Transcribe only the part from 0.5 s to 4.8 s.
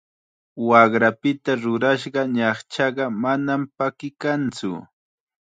Waqrapita rurashqa ñaqchaqa manam pakikantsu.